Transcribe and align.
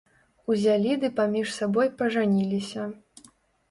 Узялі 0.53 0.95
ды 1.03 1.11
паміж 1.21 1.47
сабой 1.59 1.95
пажаніліся. 2.03 2.93